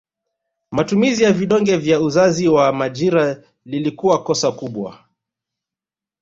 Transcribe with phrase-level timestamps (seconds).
[0.71, 5.05] Matumizi ya vidonge vya uzazi wa majira lilikuwa kosa kubwa